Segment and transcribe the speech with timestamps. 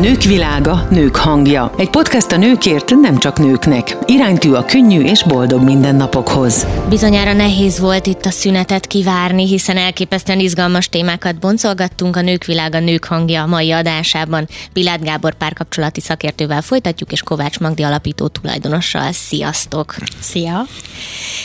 [0.00, 1.74] Nők világa, nők hangja.
[1.78, 3.96] Egy podcast a nőkért, nem csak nőknek.
[4.04, 6.66] Iránytű a könnyű és boldog mindennapokhoz.
[6.88, 12.80] Bizonyára nehéz volt itt a szünetet kivárni, hiszen elképesztően izgalmas témákat boncolgattunk a Nők világa,
[12.80, 14.48] nők hangja a mai adásában.
[14.72, 19.12] Pilát Gábor párkapcsolati szakértővel folytatjuk, és Kovács Magdi alapító tulajdonossal.
[19.12, 19.94] Sziasztok!
[20.20, 20.66] Szia!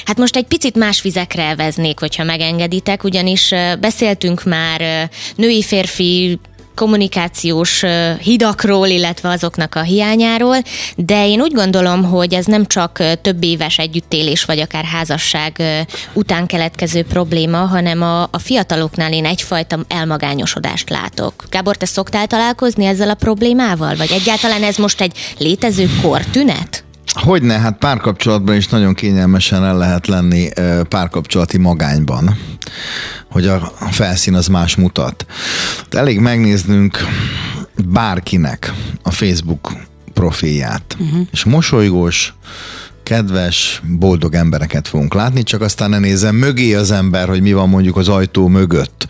[0.05, 6.39] Hát most egy picit más vizekre veznék, hogyha megengeditek, ugyanis beszéltünk már női-férfi
[6.75, 7.83] kommunikációs
[8.19, 10.57] hidakról, illetve azoknak a hiányáról,
[10.95, 15.61] de én úgy gondolom, hogy ez nem csak több éves együttélés, vagy akár házasság
[16.14, 21.43] után keletkező probléma, hanem a, a fiataloknál én egyfajta elmagányosodást látok.
[21.50, 26.83] Gábor, te szoktál találkozni ezzel a problémával, vagy egyáltalán ez most egy létező kortünet?
[27.12, 30.50] Hogyne, hát párkapcsolatban is nagyon kényelmesen el lehet lenni
[30.89, 32.38] párkapcsolati magányban,
[33.31, 33.59] hogy a
[33.92, 35.26] felszín az más mutat.
[35.89, 36.98] Elég megnéznünk
[37.86, 38.73] bárkinek
[39.04, 39.73] a Facebook
[40.14, 41.28] profilját, uh-huh.
[41.32, 42.34] és mosolygós,
[43.04, 47.70] kedves, boldog embereket fogunk látni, csak aztán ne nézem mögé az ember, hogy mi van
[47.70, 49.08] mondjuk az ajtó mögött.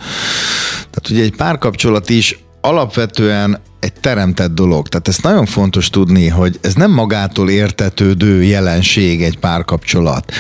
[0.90, 4.88] Tehát ugye egy párkapcsolat is alapvetően egy teremtett dolog.
[4.88, 10.32] Tehát ezt nagyon fontos tudni, hogy ez nem magától értetődő jelenség egy párkapcsolat.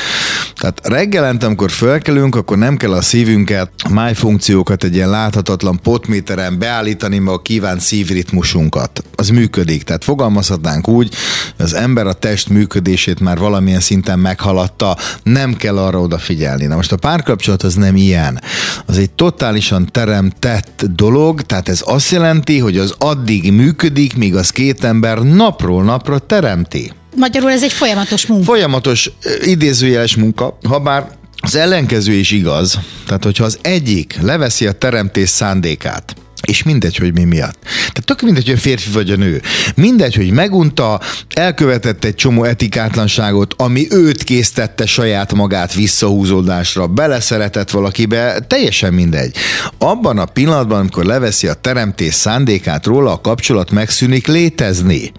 [0.56, 5.80] Tehát reggelente, amikor fölkelünk, akkor nem kell a szívünket, a máj funkciókat egy ilyen láthatatlan
[5.82, 9.04] potméteren beállítani, meg a kívánt szívritmusunkat.
[9.16, 9.84] Az működik.
[9.84, 11.16] Tehát fogalmazhatnánk úgy,
[11.56, 16.66] hogy az ember a test működését már valamilyen szinten meghaladta, nem kell arra odafigyelni.
[16.66, 18.42] Na most a párkapcsolat az nem ilyen.
[18.86, 24.36] Az egy totálisan teremtett dolog, tehát ez azt jelenti, hogy az addig addig működik, míg
[24.36, 26.92] az két ember napról napra teremti.
[27.16, 28.44] Magyarul ez egy folyamatos munka.
[28.44, 29.10] Folyamatos
[29.42, 31.08] idézőjeles munka, ha bár
[31.42, 32.80] az ellenkező is igaz.
[33.06, 36.16] Tehát, hogyha az egyik leveszi a teremtés szándékát,
[36.48, 37.58] és mindegy, hogy mi miatt.
[37.64, 39.42] Tehát tök mindegy, hogy a férfi vagy a nő.
[39.76, 41.00] Mindegy, hogy megunta,
[41.36, 49.36] elkövetett egy csomó etikátlanságot, ami őt késztette saját magát visszahúzódásra, beleszeretett valakibe, teljesen mindegy.
[49.78, 55.12] Abban a pillanatban, amikor leveszi a teremtés szándékát róla, a kapcsolat megszűnik létezni.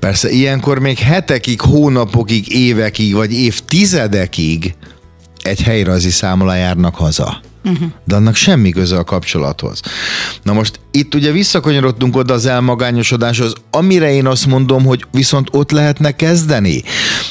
[0.00, 4.74] Persze ilyenkor még hetekig, hónapokig, évekig, vagy évtizedekig
[5.42, 7.40] egy helyrajzi számla járnak haza.
[7.64, 7.88] Uh-huh.
[8.04, 9.80] De annak semmi köze a kapcsolathoz.
[10.42, 15.70] Na most itt ugye visszakanyarodtunk oda az elmagányosodáshoz, amire én azt mondom, hogy viszont ott
[15.70, 16.82] lehetne kezdeni.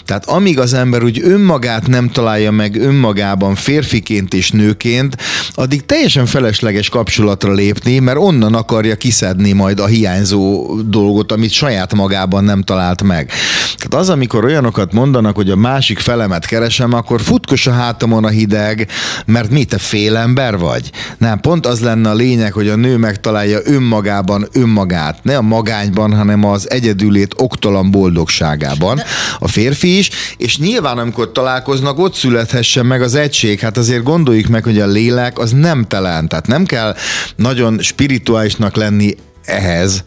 [0.06, 5.18] Tehát amíg az ember úgy önmagát nem találja meg önmagában férfiként és nőként,
[5.54, 11.94] addig teljesen felesleges kapcsolatra lépni, mert onnan akarja kiszedni majd a hiányzó dolgot, amit saját
[11.94, 13.32] magában nem talált meg.
[13.78, 18.30] Tehát az, amikor olyanokat mondanak, hogy a másik felemet keresem, akkor futkos a hátamon a
[18.30, 18.88] hideg,
[19.26, 19.78] mert mi te
[20.20, 20.92] félember vagy?
[21.18, 26.14] Nem, pont az lenne a lényeg, hogy a nő megtalálja önmagában önmagát, ne a magányban,
[26.14, 29.02] hanem az egyedülét oktalan boldogságában.
[29.40, 33.60] A férfi is, és nyilván amikor találkoznak, ott születhessen meg az egység.
[33.60, 36.96] Hát azért gondoljuk meg, hogy a lélek az nem telen, tehát nem kell
[37.36, 39.16] nagyon spirituálisnak lenni
[39.50, 40.04] ehhez,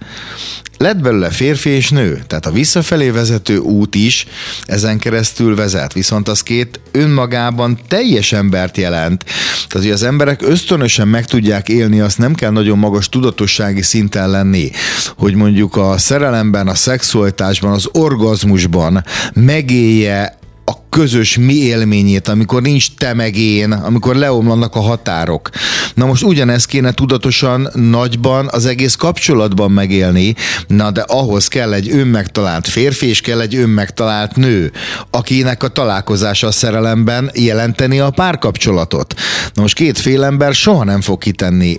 [0.82, 4.26] lett belőle férfi és nő, tehát a visszafelé vezető út is
[4.64, 9.24] ezen keresztül vezet, viszont az két önmagában teljes embert jelent.
[9.68, 14.30] Tehát, hogy az emberek ösztönösen meg tudják élni, azt nem kell nagyon magas tudatossági szinten
[14.30, 14.70] lenni,
[15.16, 22.86] hogy mondjuk a szerelemben, a szexualitásban, az orgazmusban megélje a közös mi élményét, amikor nincs
[22.98, 25.50] te meg én, amikor leomlanak a határok.
[25.94, 30.34] Na most ugyanezt kéne tudatosan nagyban az egész kapcsolatban megélni,
[30.66, 34.72] na de ahhoz kell egy önmegtalált férfi, és kell egy önmegtalált nő,
[35.10, 39.14] akinek a találkozása a szerelemben jelenteni a párkapcsolatot.
[39.54, 41.78] Na most két fél ember soha nem fog kitenni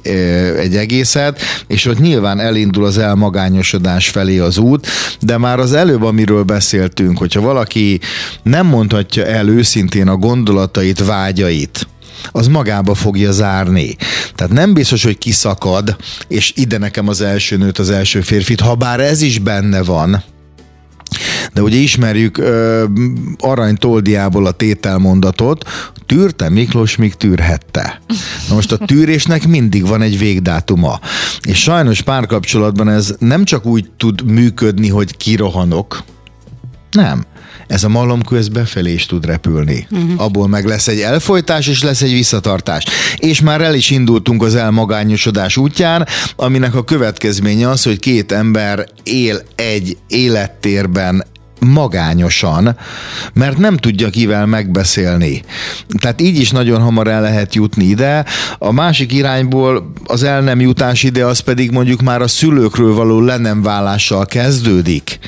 [0.60, 4.88] egy egészet, és ott nyilván elindul az elmagányosodás felé az út,
[5.20, 8.00] de már az előbb, amiről beszéltünk, hogyha valaki
[8.44, 8.66] nem
[9.04, 11.88] mondhatja el őszintén a gondolatait, vágyait,
[12.32, 13.96] az magába fogja zárni.
[14.36, 15.96] Tehát nem biztos, hogy kiszakad,
[16.28, 20.24] és ide nekem az első nőt, az első férfit, ha bár ez is benne van,
[21.54, 22.84] de ugye ismerjük uh,
[23.38, 25.70] Arany Toldiából a tételmondatot,
[26.06, 28.02] tűrte Miklós, míg tűrhette.
[28.50, 31.00] Na most a tűrésnek mindig van egy végdátuma.
[31.42, 36.04] És sajnos párkapcsolatban ez nem csak úgy tud működni, hogy kirohanok,
[36.92, 37.26] nem
[37.74, 39.88] ez a malomkő ez befelé is tud repülni.
[39.92, 40.22] Uh-huh.
[40.22, 42.86] Abból meg lesz egy elfolytás, és lesz egy visszatartás.
[43.18, 48.88] És már el is indultunk az elmagányosodás útján, aminek a következménye az, hogy két ember
[49.04, 51.26] él egy élettérben
[51.66, 52.78] magányosan,
[53.34, 55.42] mert nem tudja kivel megbeszélni.
[56.00, 58.26] Tehát így is nagyon hamar el lehet jutni ide.
[58.58, 63.22] A másik irányból az el nem jutás ide, az pedig mondjuk már a szülőkről való
[63.22, 63.62] le nem
[64.26, 65.20] kezdődik.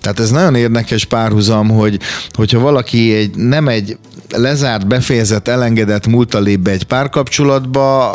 [0.00, 1.98] Tehát ez nagyon érdekes párhuzam, hogy
[2.32, 3.98] hogyha valaki egy, nem egy
[4.36, 8.14] lezárt, befejezett, elengedett múltal lép be egy párkapcsolatba,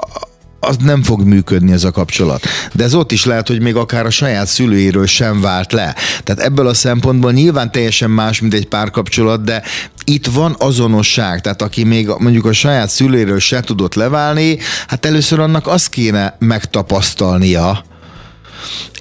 [0.65, 2.45] az nem fog működni ez a kapcsolat.
[2.73, 5.95] De ez ott is lehet, hogy még akár a saját szülőiről sem vált le.
[6.23, 9.63] Tehát ebből a szempontból nyilván teljesen más, mint egy párkapcsolat, de
[10.03, 14.57] itt van azonosság, tehát aki még mondjuk a saját szülőiről se tudott leválni,
[14.87, 17.83] hát először annak azt kéne megtapasztalnia,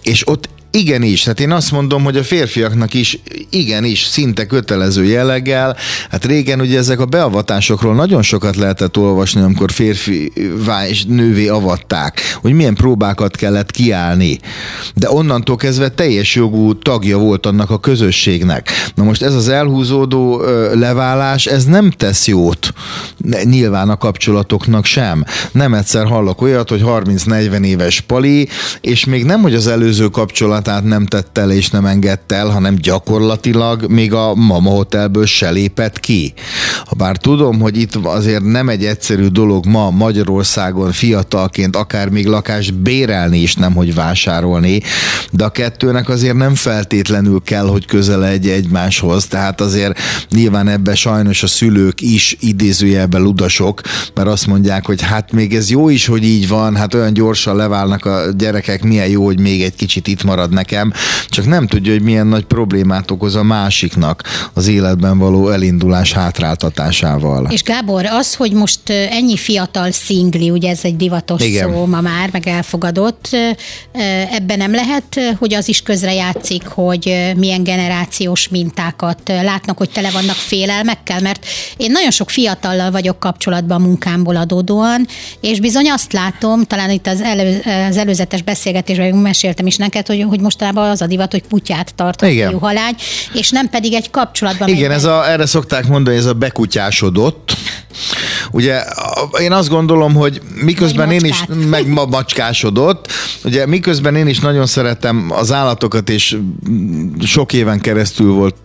[0.03, 3.19] és ott Igenis, tehát én azt mondom, hogy a férfiaknak is
[3.51, 5.77] igenis szinte kötelező jelleggel,
[6.11, 10.33] hát régen ugye ezek a beavatásokról nagyon sokat lehetett olvasni, amikor férfi
[10.89, 14.39] és nővé avatták, hogy milyen próbákat kellett kiállni.
[14.95, 18.71] De onnantól kezdve teljes jogú tagja volt annak a közösségnek.
[18.95, 20.43] Na most ez az elhúzódó
[20.73, 22.73] leválás, ez nem tesz jót
[23.45, 25.25] nyilván a kapcsolatoknak sem.
[25.53, 28.49] Nem egyszer hallok olyat, hogy 30-40 éves pali,
[28.81, 32.49] és még nem, hogy az előző kapcsolat feladatát nem tette el és nem engedte el,
[32.49, 36.35] hanem gyakorlatilag még a Mama Hotelből se lépett ki.
[36.97, 42.75] Bár tudom, hogy itt azért nem egy egyszerű dolog ma Magyarországon fiatalként akár még lakást
[42.75, 44.83] bérelni is, nem hogy vásárolni,
[45.31, 49.99] de a kettőnek azért nem feltétlenül kell, hogy közel egy egymáshoz, tehát azért
[50.31, 53.81] nyilván ebbe sajnos a szülők is idézőjelben ludasok,
[54.15, 57.57] mert azt mondják, hogy hát még ez jó is, hogy így van, hát olyan gyorsan
[57.57, 60.93] leválnak a gyerekek, milyen jó, hogy még egy kicsit itt marad nekem,
[61.29, 64.23] csak nem tudja, hogy milyen nagy problémát okoz a másiknak
[64.53, 67.49] az életben való elindulás hátráltatásával.
[67.51, 71.73] És Gábor, az, hogy most ennyi fiatal szingli, ugye ez egy divatos Igen.
[71.73, 73.29] szó ma már, meg elfogadott,
[74.31, 80.37] ebben nem lehet, hogy az is közrejátszik, hogy milyen generációs mintákat látnak, hogy tele vannak
[80.37, 81.47] félelmekkel, mert
[81.77, 85.07] én nagyon sok fiatallal vagyok kapcsolatban a munkámból adódóan,
[85.41, 90.23] és bizony azt látom, talán itt az, elő, az előzetes beszélgetésben meséltem is neked, hogy,
[90.29, 92.95] hogy mostanában az a divat, hogy kutyát tart a halány,
[93.33, 94.69] és nem pedig egy kapcsolatban.
[94.69, 97.57] Igen, ez a, erre szokták mondani, ez a bekutyásodott.
[98.51, 98.83] Ugye
[99.41, 103.13] én azt gondolom, hogy miközben én is meg ma macskásodott,
[103.45, 106.37] ugye miközben én is nagyon szeretem az állatokat, és
[107.25, 108.57] sok éven keresztül volt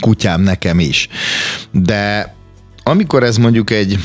[0.00, 1.08] kutyám nekem is.
[1.70, 2.34] De
[2.82, 3.98] amikor ez mondjuk egy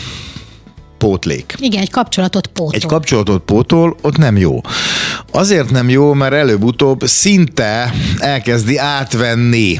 [0.97, 1.55] pótlék.
[1.59, 2.73] Igen, egy kapcsolatot pótol.
[2.73, 4.61] Egy kapcsolatot pótol, ott nem jó.
[5.31, 9.79] Azért nem jó, mert előbb-utóbb szinte elkezdi átvenni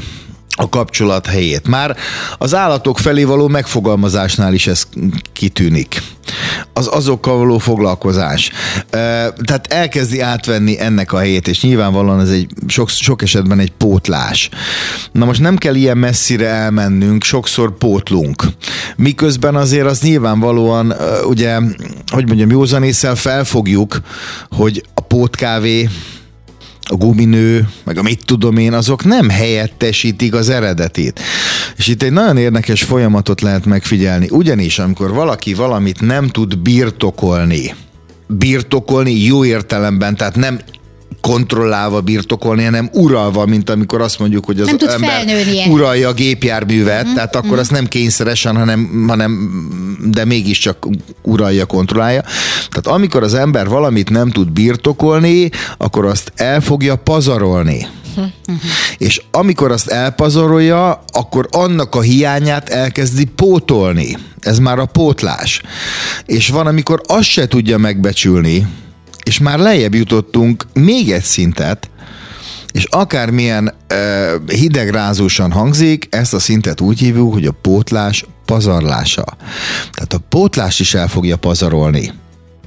[0.60, 1.68] a kapcsolat helyét.
[1.68, 1.96] Már
[2.38, 4.86] az állatok felé való megfogalmazásnál is ez
[5.32, 6.02] kitűnik.
[6.72, 8.50] Az azokkal való foglalkozás.
[9.44, 14.48] Tehát elkezdi átvenni ennek a helyét, és nyilvánvalóan ez egy sok, sok esetben egy pótlás.
[15.12, 18.42] Na most nem kell ilyen messzire elmennünk, sokszor pótlunk.
[18.96, 20.94] Miközben azért az nyilvánvalóan,
[21.24, 21.58] ugye,
[22.06, 24.00] hogy mondjam, józanésszel felfogjuk,
[24.50, 25.88] hogy a pótkávé
[26.88, 31.20] a guminő, meg a mit tudom én, azok nem helyettesítik az eredetét.
[31.76, 34.26] És itt egy nagyon érdekes folyamatot lehet megfigyelni.
[34.30, 37.74] Ugyanis, amikor valaki valamit nem tud birtokolni,
[38.26, 40.60] birtokolni jó értelemben, tehát nem
[41.20, 45.24] kontrollálva birtokolni, hanem uralva, mint amikor azt mondjuk, hogy az nem ember
[45.68, 47.14] uralja a gépjárművet, mm-hmm.
[47.14, 47.58] tehát akkor mm-hmm.
[47.58, 49.50] azt nem kényszeresen, hanem, hanem
[50.04, 50.86] de mégiscsak
[51.22, 52.20] uralja, kontrollálja.
[52.68, 57.86] Tehát amikor az ember valamit nem tud birtokolni, akkor azt el fogja pazarolni.
[58.16, 58.30] Uh-huh.
[58.98, 64.16] És amikor azt elpazarolja, akkor annak a hiányát elkezdi pótolni.
[64.40, 65.62] Ez már a pótlás.
[66.26, 68.66] És van, amikor azt se tudja megbecsülni,
[69.28, 71.90] és már lejjebb jutottunk még egy szintet,
[72.72, 79.24] és akármilyen uh, hidegrázósan hangzik, ezt a szintet úgy hívjuk, hogy a pótlás pazarlása.
[79.92, 82.12] Tehát a pótlás is el fogja pazarolni.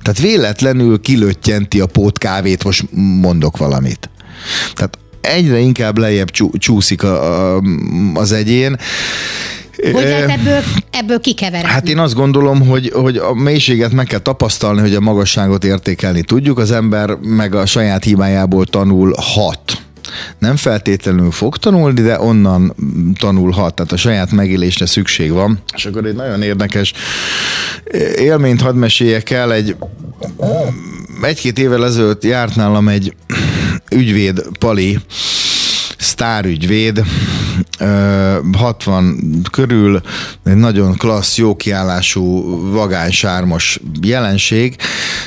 [0.02, 2.86] Tehát véletlenül kilöttyenti a pótkávét, most
[3.22, 4.10] mondok valamit.
[4.74, 7.62] Tehát egyre inkább lejjebb csúszik a, a,
[8.14, 8.78] az egyén,
[9.84, 11.72] hogy lehet ebből, ebből kikeveredni?
[11.72, 16.22] Hát én azt gondolom, hogy, hogy a mélységet meg kell tapasztalni, hogy a magasságot értékelni
[16.22, 16.58] tudjuk.
[16.58, 19.82] Az ember meg a saját hibájából tanul hat
[20.40, 22.76] nem feltétlenül fog tanulni, de onnan
[23.20, 25.60] tanulhat, tehát a saját megélésre szükség van.
[25.76, 26.94] És akkor egy nagyon érdekes
[28.16, 29.76] élményt hadd meséljek el, egy
[31.22, 33.16] egy-két évvel ezelőtt járt nálam egy
[33.96, 35.00] ügyvéd Pali,
[36.22, 37.04] sztárügyvéd,
[38.58, 40.02] 60 körül,
[40.44, 42.22] egy nagyon klassz, jó kiállású,
[42.72, 44.76] vagány, sármos jelenség,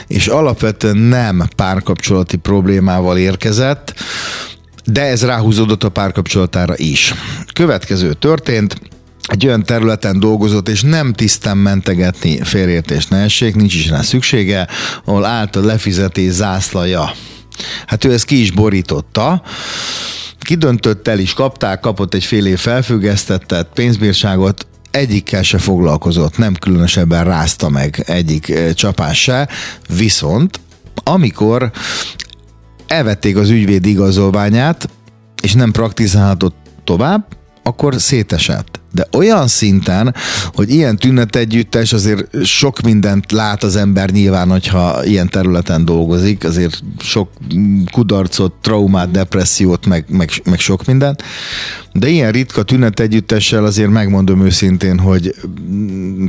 [0.07, 3.95] és alapvetően nem párkapcsolati problémával érkezett,
[4.85, 7.15] de ez ráhúzódott a párkapcsolatára is.
[7.53, 8.81] Következő történt,
[9.23, 14.69] egy olyan területen dolgozott, és nem tisztem mentegetni félértés ne essék, nincs is rá szüksége,
[15.05, 17.13] ahol állt a lefizetés zászlaja.
[17.87, 19.43] Hát ő ezt ki is borította,
[20.45, 27.25] kidöntött el is kapták, kapott egy fél év felfüggesztettet pénzbírságot, egyikkel se foglalkozott, nem különösebben
[27.25, 29.49] rázta meg egyik eh, csapás se,
[29.89, 30.61] viszont
[31.05, 31.71] amikor
[32.87, 34.89] elvették az ügyvéd igazolványát,
[35.43, 37.27] és nem praktizálhatott tovább,
[37.67, 38.81] akkor szétesett.
[38.93, 40.15] De olyan szinten,
[40.55, 46.83] hogy ilyen tünetegyüttes azért sok mindent lát az ember nyilván, hogyha ilyen területen dolgozik, azért
[46.99, 47.31] sok
[47.93, 51.23] kudarcot, traumát, depressziót, meg, meg, meg sok mindent,
[51.93, 55.35] de ilyen ritka tünetegyüttessel azért megmondom őszintén, hogy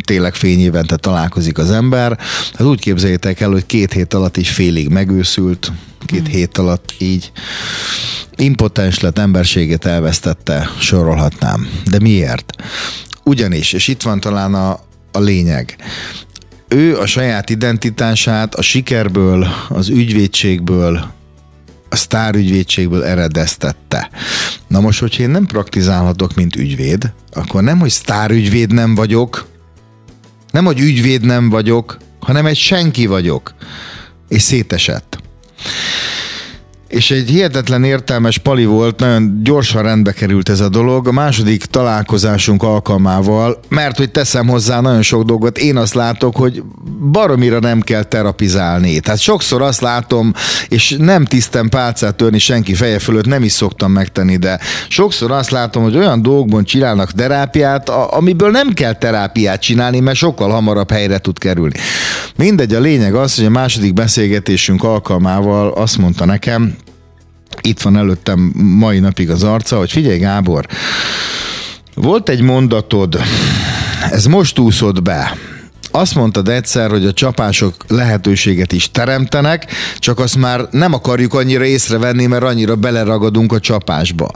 [0.06, 2.18] tényleg fényévente találkozik az ember.
[2.54, 5.72] Hát úgy képzeljétek el, hogy két hét alatt is félig megőszült,
[6.06, 7.32] két hét alatt így
[8.38, 11.70] impotens lett, emberségét elvesztette, sorolhatnám.
[11.92, 12.54] De miért?
[13.24, 14.80] Ugyanis, és itt van talán a,
[15.12, 15.76] a lényeg,
[16.68, 21.14] ő a saját identitását a sikerből, az ügyvédségből,
[21.90, 24.10] a sztárügyvédségből eredeztette.
[24.68, 29.48] Na most, hogyha én nem praktizálhatok, mint ügyvéd, akkor nem, hogy sztárügyvéd nem vagyok,
[30.52, 33.54] nem, hogy ügyvéd nem vagyok, hanem egy senki vagyok.
[34.28, 35.20] És szétesett
[36.88, 41.08] és egy hihetetlen értelmes pali volt, nagyon gyorsan rendbe került ez a dolog.
[41.08, 46.64] A második találkozásunk alkalmával, mert hogy teszem hozzá nagyon sok dolgot, én azt látok, hogy
[47.12, 49.00] baromira nem kell terapizálni.
[49.00, 50.34] Tehát sokszor azt látom,
[50.68, 55.52] és nem tisztem pálcát törni senki feje fölött, nem is szoktam megtenni, de sokszor azt
[55.52, 61.18] látom, hogy olyan dolgokban csinálnak terápiát, amiből nem kell terápiát csinálni, mert sokkal hamarabb helyre
[61.18, 61.76] tud kerülni.
[62.36, 66.76] Mindegy, a lényeg az, hogy a második beszélgetésünk alkalmával azt mondta nekem,
[67.62, 70.66] itt van előttem mai napig az arca, hogy figyelj Gábor,
[71.94, 73.20] volt egy mondatod,
[74.12, 75.38] ez most úszott be,
[75.96, 81.66] azt mondtad egyszer, hogy a csapások lehetőséget is teremtenek, csak azt már nem akarjuk annyira
[81.66, 84.32] észrevenni, mert annyira beleragadunk a csapásba.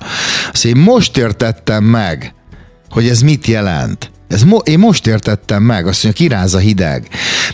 [0.52, 2.34] Azt én most értettem meg,
[2.90, 4.12] hogy ez mit jelent.
[4.30, 7.08] Ez mo- én most értettem meg, azt mondja, kiráz a hideg.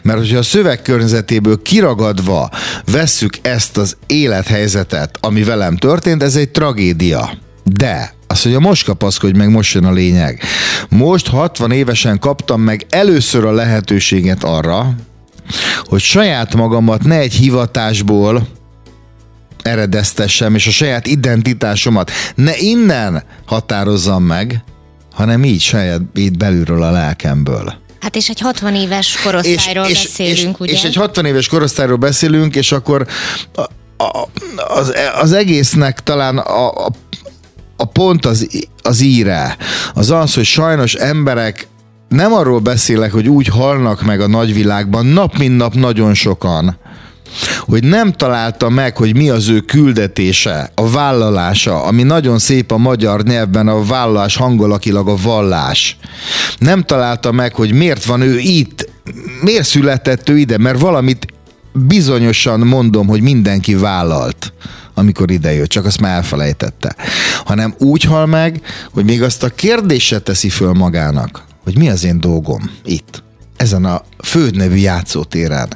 [0.03, 2.49] Mert hogyha a szövegkörnyezetéből kiragadva
[2.91, 7.29] vesszük ezt az élethelyzetet, ami velem történt, ez egy tragédia.
[7.63, 10.41] De azt mondja, most kapaszkodj meg, most jön a lényeg.
[10.89, 14.95] Most 60 évesen kaptam meg először a lehetőséget arra,
[15.83, 18.47] hogy saját magamat ne egy hivatásból
[19.61, 24.63] eredeztessem, és a saját identitásomat ne innen határozzam meg,
[25.15, 27.73] hanem így saját így belülről a lelkemből.
[27.99, 30.71] Hát és egy 60 éves korosztályról és, beszélünk, és, ugye?
[30.71, 33.07] És egy 60 éves korosztályról beszélünk, és akkor
[33.55, 33.61] a,
[34.03, 34.27] a,
[34.67, 36.91] az, az egésznek talán a, a,
[37.77, 38.47] a pont az,
[38.81, 39.57] az íre,
[39.93, 41.67] az az, hogy sajnos emberek
[42.09, 46.77] nem arról beszélek, hogy úgy halnak meg a nagyvilágban, nap mint nap nagyon sokan,
[47.59, 52.77] hogy nem találta meg, hogy mi az ő küldetése, a vállalása, ami nagyon szép a
[52.77, 55.97] magyar nyelvben a vállalás hangolakilag a vallás.
[56.59, 58.89] Nem találta meg, hogy miért van ő itt,
[59.41, 61.25] miért született ő ide, mert valamit
[61.73, 64.53] bizonyosan mondom, hogy mindenki vállalt
[64.97, 66.95] amikor idejött, csak azt már elfelejtette.
[67.45, 68.61] Hanem úgy hal meg,
[68.93, 73.23] hogy még azt a kérdéset teszi föl magának, hogy mi az én dolgom itt
[73.57, 75.67] ezen a fődnevű játszótéren.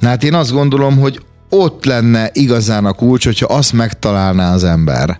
[0.00, 1.20] Na hát én azt gondolom, hogy
[1.54, 5.18] ott lenne igazán a kulcs, hogyha azt megtalálná az ember.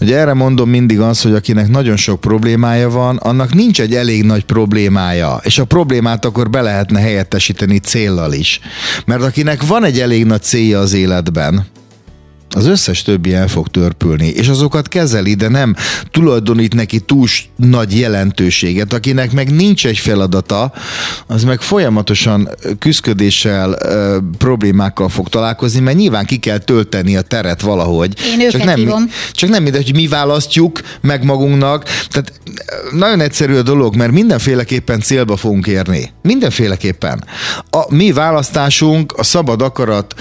[0.00, 4.24] Ugye erre mondom mindig az, hogy akinek nagyon sok problémája van, annak nincs egy elég
[4.24, 8.60] nagy problémája, és a problémát akkor be lehetne helyettesíteni céllal is.
[9.06, 11.66] Mert akinek van egy elég nagy célja az életben,
[12.54, 15.74] az összes többi el fog törpülni, és azokat kezeli, de nem
[16.10, 18.92] tulajdonít neki túl nagy jelentőséget.
[18.92, 20.72] Akinek meg nincs egy feladata,
[21.26, 23.78] az meg folyamatosan küzdködéssel,
[24.38, 28.14] problémákkal fog találkozni, mert nyilván ki kell tölteni a teret valahogy.
[28.38, 29.10] Én csak nem, hívom.
[29.32, 31.84] Csak nem mindegy, hogy mi választjuk meg magunknak.
[31.84, 32.32] Tehát
[32.92, 36.12] nagyon egyszerű a dolog, mert mindenféleképpen célba fogunk érni.
[36.22, 37.24] Mindenféleképpen.
[37.70, 40.14] A mi választásunk a szabad akarat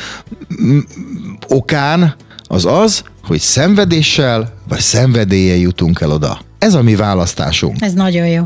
[1.47, 2.15] okán
[2.53, 6.39] az az, hogy szenvedéssel vagy szenvedélye jutunk el oda.
[6.60, 7.81] Ez a mi választásunk.
[7.81, 8.43] Ez nagyon jó.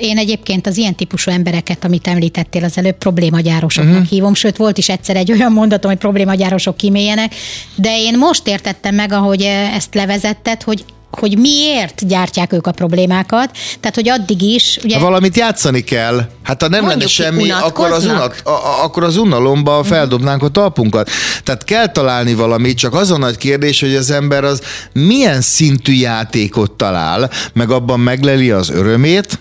[0.00, 4.08] Én egyébként az ilyen típusú embereket, amit említettél az előbb, problémagyárosoknak uh-huh.
[4.08, 7.34] hívom, sőt volt is egyszer egy olyan mondatom, hogy problémagyárosok kiméljenek,
[7.74, 9.42] de én most értettem meg, ahogy
[9.74, 10.84] ezt levezetted, hogy
[11.18, 14.78] hogy miért gyártják ők a problémákat, tehát hogy addig is...
[14.84, 19.04] Ugye, ha valamit játszani kell, hát ha nem lenne semmi, akkor az, unat, a, akkor
[19.04, 19.88] az unalomba mhm.
[19.88, 21.10] feldobnánk a talpunkat.
[21.42, 24.60] Tehát kell találni valamit, csak az a nagy kérdés, hogy az ember az
[24.92, 29.38] milyen szintű játékot talál, meg abban megleli az örömét,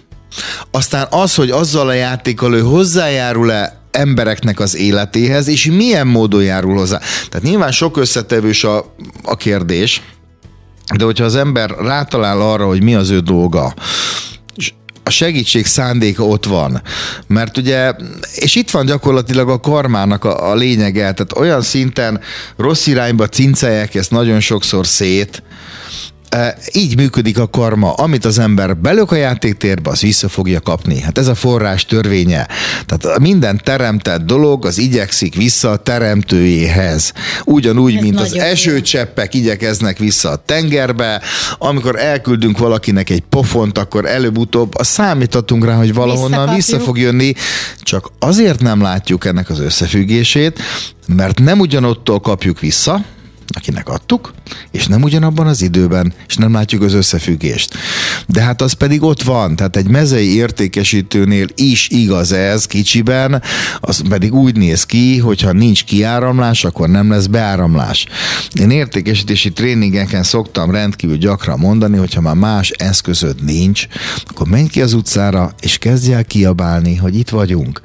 [0.72, 6.76] aztán az, hogy azzal a játékkal ő hozzájárul-e embereknek az életéhez, és milyen módon járul
[6.76, 7.00] hozzá.
[7.30, 10.02] Tehát nyilván sok összetevős a, a kérdés,
[10.94, 13.74] de hogyha az ember rátalál arra, hogy mi az ő dolga,
[15.08, 16.82] a segítség szándéka ott van.
[17.28, 17.94] Mert ugye,
[18.36, 22.22] és itt van gyakorlatilag a karmának a, a lényege, tehát olyan szinten
[22.58, 25.44] rossz irányba cincelják ezt nagyon sokszor szét,
[26.74, 27.94] így működik a karma.
[27.94, 31.00] Amit az ember belök a játéktérbe, az vissza fogja kapni.
[31.00, 32.48] Hát ez a forrás törvénye.
[32.86, 37.14] Tehát minden teremtett dolog az igyekszik vissza a teremtőjéhez.
[37.46, 41.22] Ugyanúgy, ez mint az esőcseppek igyekeznek vissza a tengerbe.
[41.58, 47.34] Amikor elküldünk valakinek egy pofont, akkor előbb-utóbb a számítatunk rá, hogy valahonnan vissza fog jönni.
[47.82, 50.60] Csak azért nem látjuk ennek az összefüggését,
[51.08, 53.06] mert nem ugyanottól kapjuk vissza,
[53.56, 54.34] akinek adtuk,
[54.72, 57.74] és nem ugyanabban az időben, és nem látjuk az összefüggést.
[58.28, 63.42] De hát az pedig ott van, tehát egy mezei értékesítőnél is igaz ez kicsiben,
[63.80, 68.06] az pedig úgy néz ki, hogyha nincs kiáramlás, akkor nem lesz beáramlás.
[68.54, 73.88] Én értékesítési tréningeken szoktam rendkívül gyakran mondani, hogyha már más eszközöd nincs,
[74.26, 77.82] akkor menj ki az utcára, és kezdj el kiabálni, hogy itt vagyunk.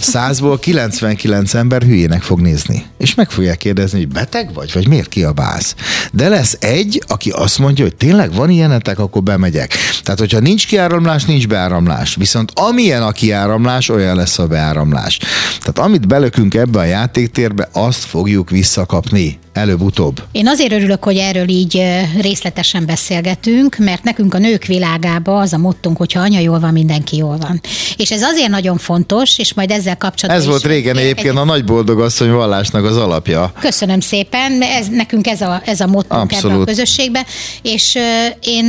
[0.00, 2.84] Százból 99 ember hülyének fog nézni.
[2.98, 5.74] És meg fogják kérdezni, hogy beteg vagy, vagy miért kiabálsz.
[6.12, 9.74] De lesz egy, aki azt mondja, hogy tényleg van ilyenetek, akkor bemegyek.
[10.02, 12.14] Tehát, hogyha nincs kiáramlás, nincs beáramlás.
[12.14, 15.18] Viszont amilyen a kiáramlás, olyan lesz a beáramlás.
[15.58, 20.22] Tehát amit belökünk ebbe a játéktérbe, azt fogjuk visszakapni előbb-utóbb.
[20.32, 21.82] Én azért örülök, hogy erről így
[22.20, 27.16] részletesen beszélgetünk, mert nekünk a nők világába az a mottunk, hogyha anya jól van, mindenki
[27.16, 27.60] jól van.
[27.96, 31.36] És ez azért nagyon fontos, és majd ezzel kapcsolatban Ez volt régen egyébként egy...
[31.36, 33.52] a nagy boldog asszony vallásnak az alapja.
[33.60, 37.24] Köszönöm szépen, ez, nekünk ez a, ez a mottunk ebben a közösségben,
[37.62, 37.98] és
[38.42, 38.64] én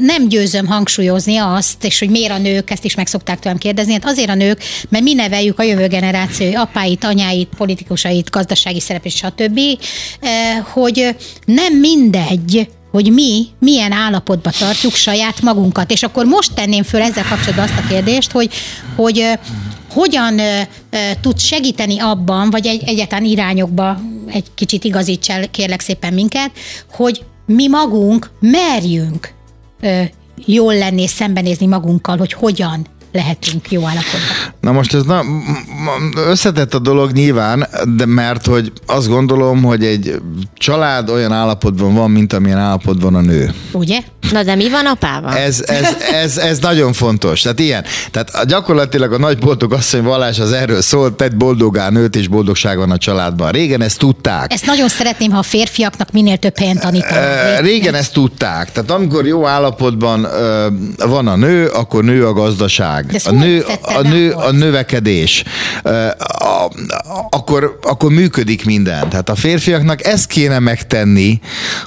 [0.00, 3.92] nem győzöm hangsúlyozni azt, és hogy miért a nők, ezt is meg szokták tőlem kérdezni,
[3.92, 9.12] hát azért a nők, mert mi neveljük a jövő generáció apáit, anyáit, politikusait, gazdasági szereplőt,
[9.12, 9.60] stb.
[10.72, 15.90] hogy nem mindegy, hogy mi milyen állapotba tartjuk saját magunkat.
[15.90, 18.50] És akkor most tenném föl ezzel kapcsolatban azt a kérdést, hogy,
[18.96, 19.38] hogy
[19.90, 20.40] hogyan
[21.20, 26.50] tud segíteni abban, vagy egy, egyáltalán irányokba egy kicsit igazíts el, kérlek szépen minket,
[26.90, 29.34] hogy mi magunk merjünk
[30.44, 32.86] jól lenni és szembenézni magunkkal, hogy hogyan
[33.18, 34.54] lehetünk jó állapotban.
[34.60, 35.22] Na most ez na,
[36.26, 40.14] összetett a dolog nyilván, de mert hogy azt gondolom, hogy egy
[40.54, 43.54] család olyan állapotban van, mint amilyen állapotban a nő.
[43.72, 43.98] Ugye?
[44.30, 45.36] Na de mi van apával?
[45.36, 47.40] Ez, ez, ez, ez nagyon fontos.
[47.40, 47.84] Tehát ilyen.
[48.10, 52.78] Tehát gyakorlatilag a nagy boldog asszony vallás az erről szól, tett boldogá nőt és boldogság
[52.78, 53.50] van a családban.
[53.50, 54.52] Régen ezt tudták.
[54.52, 57.60] Ezt nagyon szeretném, ha a férfiaknak minél több helyen tanítanak.
[57.60, 58.72] Régen ezt tudták.
[58.72, 60.26] Tehát amikor jó állapotban
[60.96, 65.44] van a nő, akkor nő a gazdaság a nő, a, nő, a növekedés,
[66.18, 66.70] a,
[67.30, 69.08] akkor, akkor működik minden.
[69.08, 71.40] Tehát a férfiaknak ezt kéne megtenni,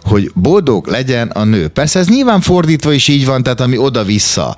[0.04, 1.68] hogy boldog legyen a nő.
[1.68, 4.56] Persze ez nyilván fordítva is így van, tehát ami oda-vissza.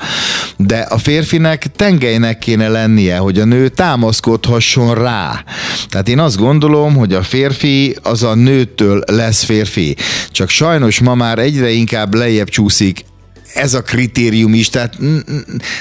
[0.58, 5.44] De a férfinek tengelynek kéne lennie, hogy a nő támaszkodhasson rá.
[5.90, 9.96] Tehát én azt gondolom, hogy a férfi az a nőtől lesz férfi.
[10.32, 13.06] Csak sajnos ma már egyre inkább lejjebb csúszik
[13.54, 14.98] ez a kritérium is, tehát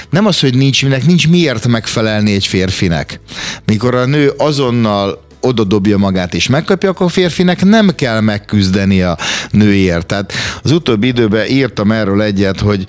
[0.09, 3.19] nem az, hogy nincs minek, nincs miért megfelelni egy férfinek.
[3.65, 9.01] Mikor a nő azonnal oda dobja magát és megkapja, akkor a férfinek nem kell megküzdeni
[9.01, 9.17] a
[9.51, 10.05] nőért.
[10.05, 12.85] Tehát az utóbbi időben írtam erről egyet, hogy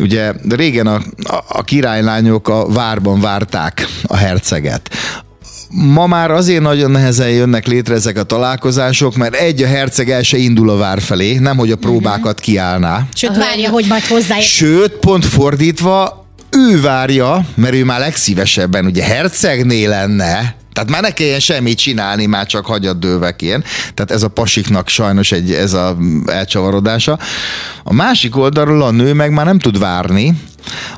[0.00, 1.00] ugye régen a,
[1.48, 4.90] a királylányok a várban várták a herceget
[5.70, 10.22] ma már azért nagyon nehezen jönnek létre ezek a találkozások, mert egy a herceg el
[10.22, 13.06] se indul a vár felé, nem hogy a próbákat kiállná.
[13.14, 14.42] Sőt, várja, hogy majd hozzáér.
[14.42, 21.10] Sőt, pont fordítva, ő várja, mert ő már legszívesebben ugye hercegné lenne, tehát már ne
[21.10, 23.64] kelljen semmit csinálni, már csak hagyad dővekén.
[23.94, 27.18] Tehát ez a pasiknak sajnos egy, ez a elcsavarodása.
[27.84, 30.34] A másik oldalról a nő meg már nem tud várni,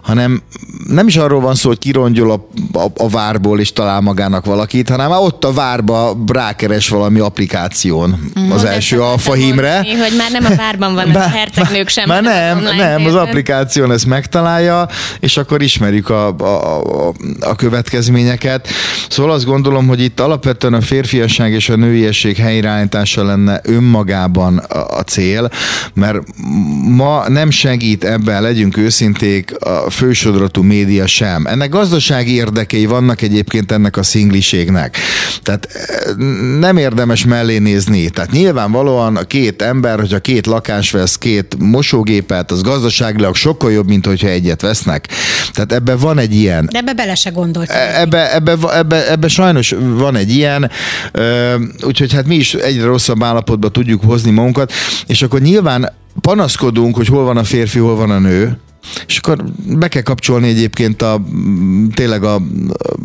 [0.02, 0.42] hanem
[0.88, 4.88] nem is arról van szó, hogy kirongyol a, a, a várból és talál magának valakit,
[4.88, 9.76] hanem ott a várba rákeres valami applikáción mm, az első alfahímre.
[9.76, 12.08] Hogy már nem a várban van a hercegnők sem.
[12.08, 14.88] Már nem, az nem, az applikáción ezt megtalálja,
[15.20, 18.68] és akkor ismerjük a, a, a, a következményeket.
[19.08, 24.98] Szóval azt gondolom, hogy itt alapvetően a férfiasság és a nőiesség helyreállítása lenne önmagában a,
[24.98, 25.50] a cél,
[25.94, 26.18] mert
[26.84, 31.46] ma nem segít ebben, legyünk őszinték, a fősodratú média sem.
[31.46, 34.96] Ennek gazdasági érdekei vannak egyébként ennek a szingliségnek.
[35.42, 36.14] Tehát eh,
[36.58, 38.10] nem érdemes mellé nézni.
[38.10, 43.86] Tehát nyilvánvalóan a két ember, hogyha két lakás vesz, két mosógépet, az gazdaságilag sokkal jobb,
[43.86, 45.08] mint hogyha egyet vesznek.
[45.52, 46.68] Tehát ebben van egy ilyen.
[46.72, 47.70] De ebbe bele se gondolt.
[47.70, 50.70] E, ebbe, ebbe, ebbe, ebbe sajnos van egy ilyen,
[51.82, 54.72] úgyhogy hát mi is egyre rosszabb állapotba tudjuk hozni magunkat,
[55.06, 58.58] és akkor nyilván panaszkodunk, hogy hol van a férfi, hol van a nő,
[59.06, 61.22] és akkor be kell kapcsolni egyébként a,
[61.94, 62.96] tényleg a, a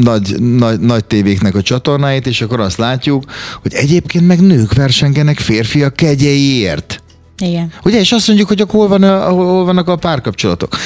[0.00, 3.24] nagy, nagy, nagy tévéknek a csatornáit, és akkor azt látjuk,
[3.62, 7.03] hogy egyébként meg nők versengenek férfiak kegyeiért.
[7.38, 7.72] Igen.
[7.82, 10.76] Ugye, és azt mondjuk, hogy akkor hol, van a, hol vannak a párkapcsolatok.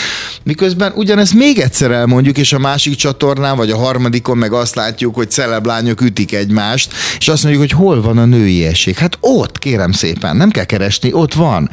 [0.42, 5.14] Miközben ugyanezt még egyszer elmondjuk, és a másik csatornán, vagy a harmadikon meg azt látjuk,
[5.14, 8.96] hogy celeblányok ütik egymást, és azt mondjuk, hogy hol van a nőiesség.
[8.96, 11.70] Hát ott, kérem szépen, nem kell keresni, ott van.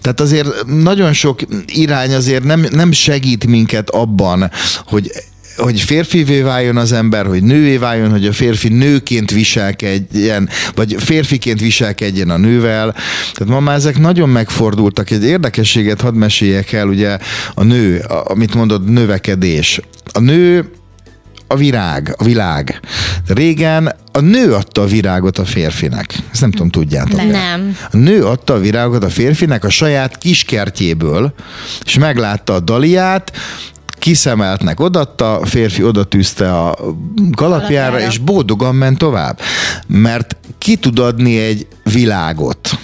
[0.00, 4.50] Tehát azért nagyon sok irány azért nem, nem segít minket abban,
[4.86, 5.10] hogy
[5.56, 11.60] hogy férfivé váljon az ember, hogy nővé váljon, hogy a férfi nőként viselkedjen, vagy férfiként
[11.60, 12.94] viselkedjen a nővel.
[13.34, 15.10] Tehát ma már ezek nagyon megfordultak.
[15.10, 17.18] Egy érdekességet hadd meséljek el, ugye
[17.54, 19.80] a nő, amit mondod, növekedés.
[20.12, 20.70] A nő
[21.52, 22.80] a virág, a világ.
[23.26, 26.14] Régen a nő adta a virágot a férfinek.
[26.32, 27.30] Ezt nem tudom, tudjátok.
[27.30, 27.76] Nem.
[27.90, 31.34] A nő adta a virágot a férfinek a saját kiskertjéből,
[31.84, 33.32] és meglátta a daliát,
[34.02, 36.76] kiszemeltnek odatta, a férfi oda tűzte a
[37.36, 39.40] kalapjára, és boldogan ment tovább.
[39.86, 42.78] Mert ki tud adni egy világot.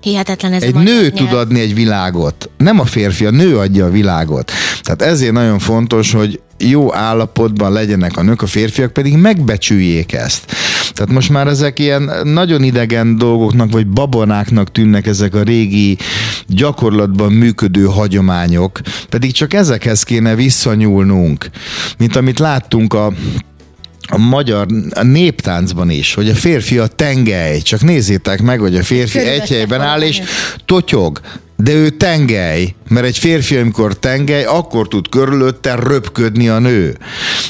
[0.00, 2.50] Hihetetlen ez Egy a nő tud adni egy világot.
[2.56, 4.52] Nem a férfi, a nő adja a világot.
[4.82, 10.52] Tehát ezért nagyon fontos, hogy jó állapotban legyenek a nők, a férfiak pedig megbecsüljék ezt.
[10.92, 15.98] Tehát most már ezek ilyen nagyon idegen dolgoknak, vagy babonáknak tűnnek ezek a régi
[16.46, 21.50] gyakorlatban működő hagyományok, pedig csak ezekhez kéne visszanyúlnunk,
[21.98, 23.12] mint amit láttunk a
[24.10, 27.60] a magyar a néptáncban is, hogy a férfi a tengely.
[27.60, 30.20] Csak nézzétek meg, hogy a férfi egy helyben áll és
[30.64, 31.20] totyog.
[31.62, 36.96] De ő tengely, mert egy férfi, amikor tengely, akkor tud körülötte röpködni a nő.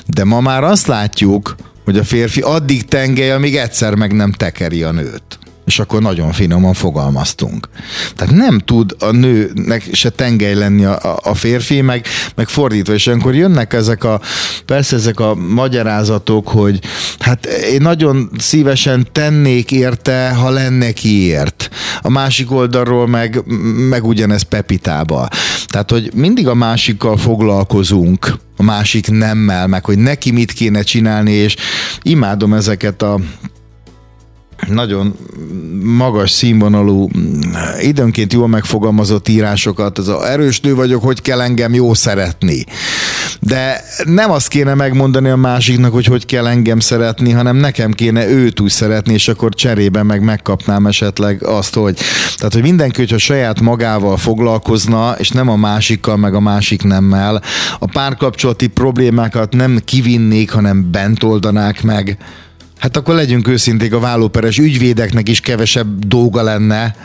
[0.06, 4.82] De ma már azt látjuk, hogy a férfi addig tengely, amíg egyszer meg nem tekeri
[4.82, 7.68] a nőt és akkor nagyon finoman fogalmaztunk.
[8.14, 13.06] Tehát nem tud a nőnek se tengely lenni a, a férfi, meg, meg fordítva, és
[13.06, 14.20] akkor jönnek ezek a,
[14.64, 16.80] persze ezek a magyarázatok, hogy
[17.18, 21.70] hát én nagyon szívesen tennék érte, ha lenne kiért.
[22.02, 23.42] A másik oldalról meg,
[23.88, 25.28] meg ugyanez Pepitába.
[25.66, 31.32] Tehát, hogy mindig a másikkal foglalkozunk, a másik nemmel, meg hogy neki mit kéne csinálni,
[31.32, 31.56] és
[32.02, 33.20] imádom ezeket a
[34.66, 35.16] nagyon
[35.82, 37.08] magas színvonalú,
[37.80, 42.64] időnként jól megfogalmazott írásokat, az a erős nő vagyok, hogy kell engem jó szeretni.
[43.40, 48.28] De nem azt kéne megmondani a másiknak, hogy hogy kell engem szeretni, hanem nekem kéne
[48.28, 51.98] őt úgy szeretni, és akkor cserébe meg megkapnám esetleg azt, hogy...
[52.36, 57.42] Tehát, hogy mindenki, hogyha saját magával foglalkozna, és nem a másikkal, meg a másik nemmel,
[57.78, 62.18] a párkapcsolati problémákat nem kivinnék, hanem bent oldanák meg,
[62.78, 66.96] Hát akkor legyünk őszinték, a vállóperes ügyvédeknek is kevesebb dolga lenne,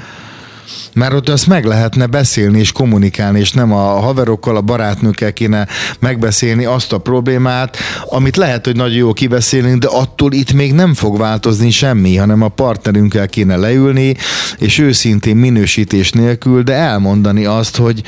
[0.93, 5.67] mert ott azt meg lehetne beszélni és kommunikálni, és nem a haverokkal, a barátnőkkel kéne
[5.99, 10.93] megbeszélni azt a problémát, amit lehet, hogy nagyon jó kibeszélni, de attól itt még nem
[10.93, 14.15] fog változni semmi, hanem a partnerünkkel kéne leülni,
[14.57, 18.01] és őszintén minősítés nélkül, de elmondani azt, hogy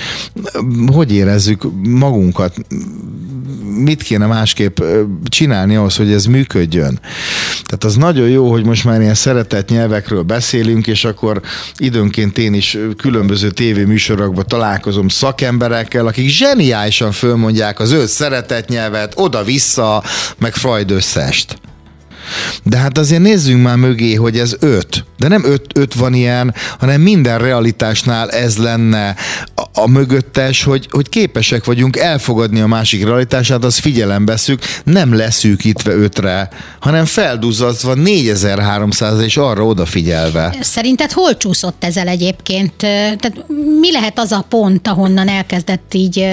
[0.94, 2.56] hogy érezzük magunkat,
[3.84, 4.80] mit kéne másképp
[5.24, 7.00] csinálni ahhoz, hogy ez működjön.
[7.64, 11.42] Tehát az nagyon jó, hogy most már ilyen szeretett nyelvekről beszélünk, és akkor
[11.78, 20.04] időnként én is különböző tévéműsorokban találkozom szakemberekkel, akik zseniálisan fölmondják az ő szeretett nyelvet, oda-vissza,
[20.38, 21.58] meg Freud összest.
[22.64, 25.06] De hát azért nézzünk már mögé, hogy ez öt.
[25.18, 29.16] De nem öt, öt van ilyen, hanem minden realitásnál ez lenne
[29.56, 35.16] a, a mögöttes, hogy, hogy képesek vagyunk elfogadni a másik realitását, az figyelembe szük, nem
[35.16, 40.56] leszűkítve ötre, hanem felduzazva 4300 és arra odafigyelve.
[40.62, 42.74] Szerinted hol csúszott ezzel egyébként?
[42.78, 43.46] Tehát
[43.80, 46.26] mi lehet az a pont, ahonnan elkezdett így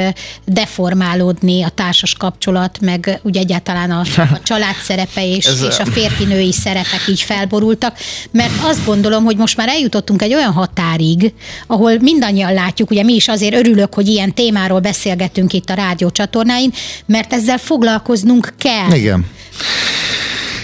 [0.44, 6.52] deformálódni a társas kapcsolat, meg ugye egyáltalán a, a család szerepe és, és a férfi-női
[6.52, 7.96] szerepek így felborultak?
[8.30, 11.32] Mert azt gondolom, hogy most már eljutottunk egy olyan határig,
[11.66, 16.10] ahol mindannyian látjuk, ugye mi is azért örülök, hogy ilyen témáról beszélgetünk itt a rádió
[16.10, 16.72] csatornáin,
[17.06, 18.92] mert ezzel foglalkoznunk kell.
[18.92, 19.26] Igen.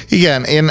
[0.08, 0.70] Igen, én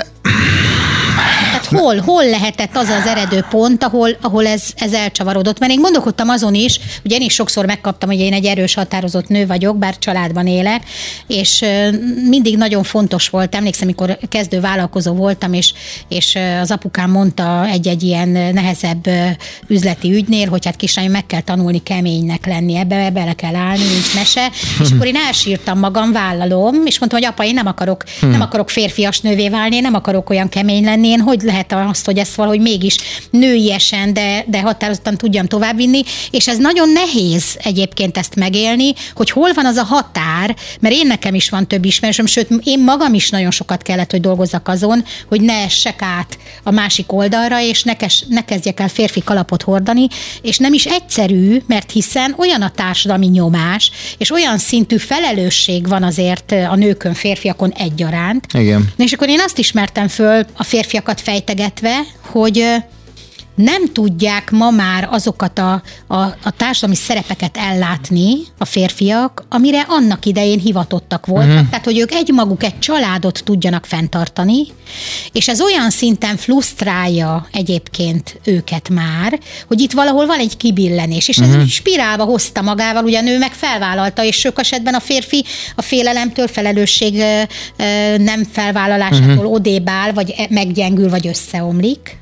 [1.68, 5.60] hol, hol lehetett az az eredő pont, ahol, ahol ez, ez elcsavarodott?
[5.60, 9.28] Mert én gondolkodtam azon is, hogy én is sokszor megkaptam, hogy én egy erős, határozott
[9.28, 10.84] nő vagyok, bár családban élek,
[11.28, 11.66] és
[12.30, 15.74] mindig nagyon fontos volt, emlékszem, amikor kezdő vállalkozó voltam, és,
[16.08, 19.08] és az apukám mondta egy-egy ilyen nehezebb
[19.68, 24.16] üzleti ügynél, hogy hát kislányom, meg kell tanulni keménynek lenni, ebbe bele kell állni, nincs
[24.16, 24.52] mese,
[24.82, 28.30] és akkor én elsírtam magam, vállalom, és mondtam, hogy apa, én nem akarok, hmm.
[28.30, 32.06] nem akarok férfias nővé válni, én nem akarok olyan kemény lenni, én hogy lehet azt,
[32.06, 32.98] hogy ezt valahogy mégis
[33.32, 39.54] nőiesen, de, de határozottan tudjam továbbvinni, és ez nagyon nehéz egyébként ezt megélni, hogy hol
[39.54, 43.30] van az a határ, mert én nekem is van több ismerősöm, sőt, én magam is
[43.30, 47.94] nagyon sokat kellett, hogy dolgozzak azon, hogy ne essek át a másik oldalra, és ne,
[47.94, 50.08] kes, ne kezdjek el férfi kalapot hordani,
[50.42, 56.04] és nem is egyszerű, mert hiszen olyan a társadalmi nyomás, és olyan szintű felelősség van
[56.04, 58.46] azért a nőkön, férfiakon egyaránt.
[58.54, 58.90] Igen.
[58.98, 62.76] És akkor én azt ismertem föl a férfiakat fejt fejtegetve, hogy
[63.58, 70.26] nem tudják ma már azokat a, a, a társadalmi szerepeket ellátni a férfiak, amire annak
[70.26, 71.50] idején hivatottak voltak.
[71.50, 71.70] Uh-huh.
[71.70, 74.66] Tehát, hogy ők egymaguk egy családot tudjanak fenntartani,
[75.32, 81.38] és ez olyan szinten frusztrálja egyébként őket már, hogy itt valahol van egy kibillenés, és
[81.38, 81.66] ez uh-huh.
[81.66, 86.48] spirálba hozta magával, ugye a nő meg felvállalta, és sok esetben a férfi a félelemtől,
[86.48, 87.24] felelősség
[88.18, 89.52] nem felvállalásától uh-huh.
[89.52, 92.18] odébb áll, vagy e, meggyengül, vagy összeomlik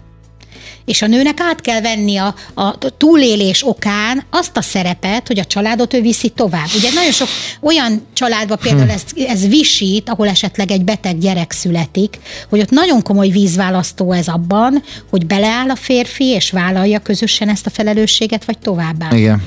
[0.85, 5.45] és a nőnek át kell venni a, a túlélés okán azt a szerepet, hogy a
[5.45, 6.67] családot ő viszi tovább.
[6.75, 7.27] Ugye nagyon sok
[7.61, 12.19] olyan családban például ez, ez visít, ahol esetleg egy beteg gyerek születik,
[12.49, 17.65] hogy ott nagyon komoly vízválasztó ez abban, hogy beleáll a férfi, és vállalja közösen ezt
[17.65, 19.07] a felelősséget, vagy továbbá.
[19.11, 19.43] Igen.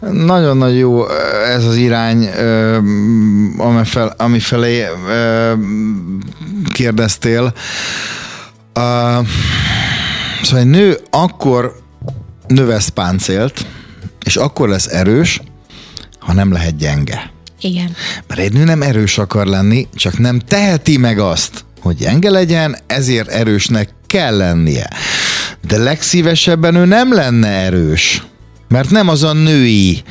[0.00, 1.08] Nagyon-nagyon jó
[1.54, 2.26] ez az irány,
[3.58, 4.84] ami, fel, ami felé
[6.72, 7.52] kérdeztél.
[8.74, 9.26] Uh,
[10.46, 11.80] Szóval egy nő akkor
[12.46, 13.66] növesz páncélt,
[14.24, 15.40] és akkor lesz erős,
[16.18, 17.30] ha nem lehet gyenge.
[17.60, 17.94] Igen.
[18.26, 22.76] Mert egy nő nem erős akar lenni, csak nem teheti meg azt, hogy gyenge legyen,
[22.86, 24.90] ezért erősnek kell lennie.
[25.66, 28.22] De legszívesebben ő nem lenne erős,
[28.68, 30.02] mert nem az a női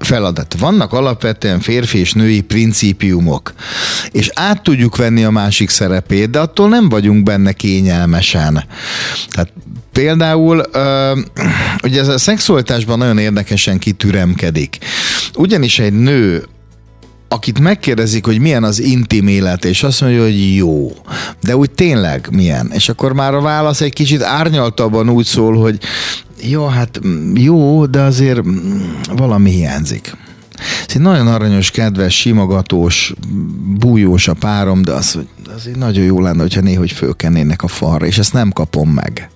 [0.00, 0.56] feladat.
[0.58, 3.52] Vannak alapvetően férfi és női principiumok,
[4.10, 8.64] és át tudjuk venni a másik szerepét, de attól nem vagyunk benne kényelmesen.
[9.28, 9.52] Tehát
[9.92, 10.62] Például
[11.82, 14.78] ugye ez a szexualitásban nagyon érdekesen kitüremkedik.
[15.34, 16.44] Ugyanis egy nő
[17.28, 20.92] akit megkérdezik, hogy milyen az intim élet, és azt mondja, hogy jó,
[21.40, 22.70] de úgy tényleg milyen.
[22.74, 25.78] És akkor már a válasz egy kicsit árnyaltabban úgy szól, hogy
[26.42, 27.00] jó, hát
[27.34, 28.40] jó, de azért
[29.16, 30.16] valami hiányzik.
[30.86, 33.12] Egy nagyon aranyos, kedves, simogatós,
[33.78, 35.18] bújós a párom, de az,
[35.54, 39.30] azért nagyon jó lenne, hogyha néhogy fölkennének a falra, és ezt nem kapom meg.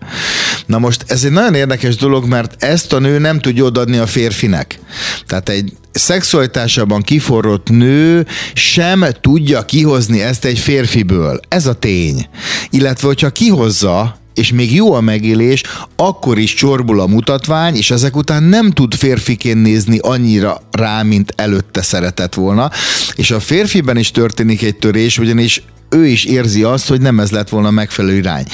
[0.66, 4.06] Na most ez egy nagyon érdekes dolog, mert ezt a nő nem tudja odaadni a
[4.06, 4.78] férfinek.
[5.26, 11.40] Tehát egy szexualitásában kiforrott nő sem tudja kihozni ezt egy férfiből.
[11.48, 12.26] Ez a tény.
[12.70, 15.62] Illetve, hogyha kihozza, és még jó a megélés,
[15.96, 21.32] akkor is csorbul a mutatvány, és ezek után nem tud férfiként nézni annyira rá, mint
[21.36, 22.70] előtte szeretett volna.
[23.14, 27.30] És a férfiben is történik egy törés, ugyanis ő is érzi azt, hogy nem ez
[27.30, 28.44] lett volna megfelelő irány.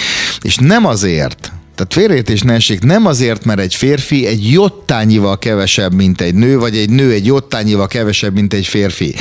[0.43, 5.95] És nem azért, tehát félreértés ne esik, nem azért, mert egy férfi egy jottányival kevesebb,
[5.95, 9.15] mint egy nő, vagy egy nő egy jottányival kevesebb, mint egy férfi.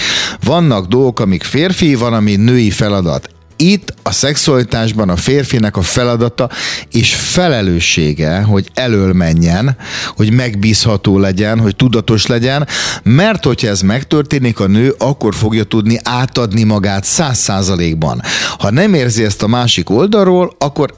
[0.43, 3.29] Vannak dolgok, amik férfi, van, ami női feladat
[3.61, 6.49] itt a szexualitásban a férfinek a feladata
[6.91, 9.77] és felelőssége, hogy elől menjen,
[10.15, 12.67] hogy megbízható legyen, hogy tudatos legyen,
[13.03, 18.21] mert hogyha ez megtörténik, a nő akkor fogja tudni átadni magát száz százalékban.
[18.57, 20.93] Ha nem érzi ezt a másik oldalról, akkor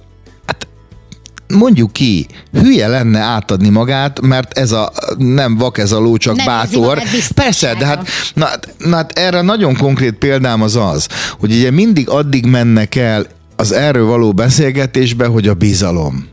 [1.54, 6.36] mondjuk ki, hülye lenne átadni magát, mert ez a nem vak ez a ló, csak
[6.36, 7.02] nem bátor.
[7.36, 11.08] Persze, de hát, na, na, hát erre nagyon konkrét példám az az,
[11.40, 16.30] hogy ugye mindig addig mennek el az erről való beszélgetésbe, hogy a bizalom.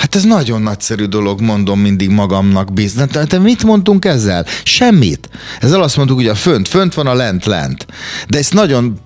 [0.00, 3.08] Hát ez nagyon nagyszerű dolog, mondom mindig magamnak bizony.
[3.08, 4.46] Te, te mit mondtunk ezzel?
[4.62, 5.28] Semmit.
[5.60, 7.86] Ezzel azt mondtuk, hogy a fönt, fönt van a lent, lent.
[8.28, 9.00] De ezt nagyon,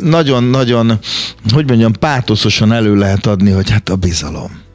[0.00, 0.98] nagyon, nagyon,
[1.52, 4.66] hogy mondjam, pátoszosan elő lehet adni, hogy hát a bizalom.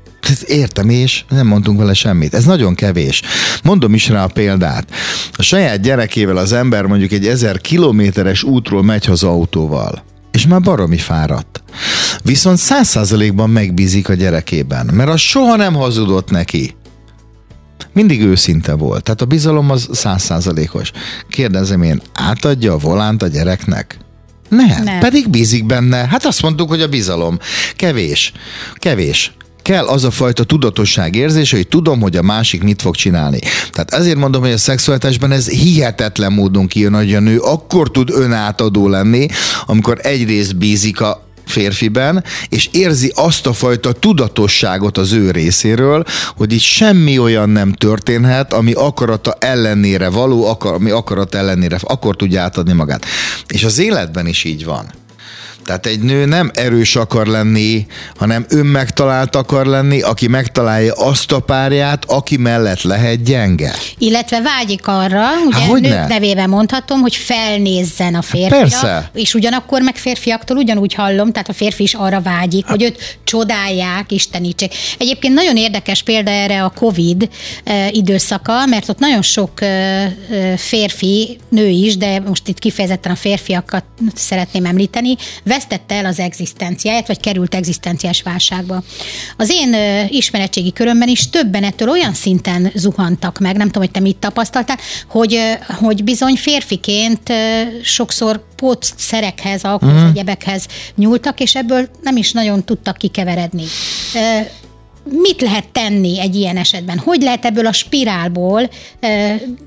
[0.47, 2.33] Értem és nem mondtunk vele semmit.
[2.33, 3.21] Ez nagyon kevés.
[3.63, 4.88] Mondom is rá a példát.
[5.33, 10.62] A saját gyerekével az ember mondjuk egy ezer kilométeres útról megy haza autóval és már
[10.62, 11.63] baromi fáradt.
[12.23, 16.75] Viszont száz százalékban megbízik a gyerekében, mert az soha nem hazudott neki.
[17.93, 20.91] Mindig őszinte volt, tehát a bizalom az százszázalékos.
[21.29, 23.97] Kérdezem én, átadja a volánt a gyereknek?
[24.49, 26.07] Nem, nem, pedig bízik benne.
[26.07, 27.39] Hát azt mondtuk, hogy a bizalom.
[27.75, 28.31] Kevés.
[28.75, 29.31] Kevés
[29.63, 33.39] kell az a fajta tudatosság érzése, hogy tudom, hogy a másik mit fog csinálni.
[33.71, 38.10] Tehát ezért mondom, hogy a szexualitásban ez hihetetlen módon kijön, hogy a nő akkor tud
[38.10, 39.28] önátadó lenni,
[39.65, 46.04] amikor egyrészt bízik a férfiben, és érzi azt a fajta tudatosságot az ő részéről,
[46.36, 52.15] hogy itt semmi olyan nem történhet, ami akarata ellenére való, akar, ami akarat ellenére, akkor
[52.15, 53.06] tudja átadni magát.
[53.47, 54.91] És az életben is így van.
[55.65, 61.39] Tehát egy nő nem erős akar lenni, hanem önmegtalált akar lenni, aki megtalálja azt a
[61.39, 63.76] párját, aki mellett lehet gyenge.
[63.97, 66.08] Illetve vágyik arra, ugye Há, nők ne?
[66.08, 68.60] nevében mondhatom, hogy felnézzen a férfira.
[68.60, 69.10] Persze.
[69.13, 72.71] És ugyanakkor meg férfiaktól ugyanúgy hallom, tehát a férfi is arra vágyik, Há.
[72.71, 74.73] hogy őt csodálják, istenítsék.
[74.97, 77.30] Egyébként nagyon érdekes példa erre a Covid
[77.91, 79.52] időszaka, mert ott nagyon sok
[80.58, 83.84] férfi, nő is, de most itt kifejezetten a férfiakat
[84.15, 85.15] szeretném említeni,
[85.54, 88.84] vesztette el az egzisztenciáját, vagy került egzisztenciás válságba.
[89.38, 89.76] Az én
[90.10, 94.78] ismeretségi körömben is többen ettől olyan szinten zuhantak meg, nem tudom, hogy te mit tapasztaltál,
[95.08, 97.34] hogy, hogy bizony férfiként
[97.84, 100.16] sokszor pótszerekhez, alkoholhoz, uh-huh.
[100.16, 103.63] egyebekhez nyúltak, és ebből nem is nagyon tudtak kikeveredni
[105.04, 106.98] mit lehet tenni egy ilyen esetben?
[106.98, 108.70] Hogy lehet ebből a spirálból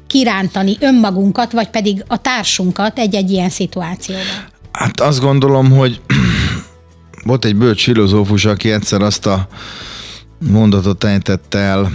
[0.06, 4.24] kirántani önmagunkat, vagy pedig a társunkat egy-egy ilyen szituációban?
[4.76, 6.00] Hát azt gondolom, hogy
[7.24, 9.48] volt egy bölcs filozófus, aki egyszer azt a
[10.50, 11.90] mondatot ejtette el,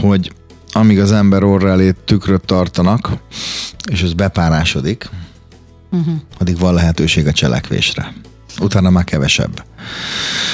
[0.00, 0.32] hogy
[0.72, 3.10] amíg az ember orra elé tükröt tartanak,
[3.90, 5.10] és ez bepárásodik,
[5.90, 6.14] uh-huh.
[6.38, 8.12] addig van lehetőség a cselekvésre.
[8.60, 9.64] Utána már kevesebb.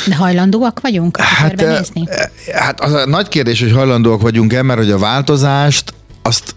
[0.06, 2.08] De hajlandóak vagyunk hát, nézni?
[2.52, 6.54] Hát az a nagy kérdés, hogy hajlandóak vagyunk-e, mert hogy a változást azt,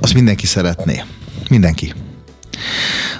[0.00, 1.04] azt mindenki szeretné.
[1.48, 1.94] Mindenki.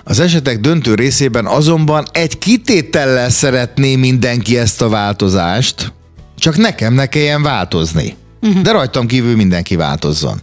[0.04, 5.92] Az esetek döntő részében azonban egy kitétellel szeretné mindenki ezt a változást,
[6.38, 8.16] csak nekem ne kelljen változni.
[8.62, 10.40] De rajtam kívül mindenki változzon.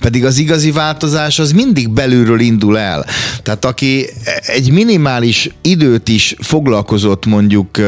[0.00, 3.06] Pedig az igazi változás az mindig belülről indul el.
[3.42, 4.06] Tehát aki
[4.40, 7.78] egy minimális időt is foglalkozott mondjuk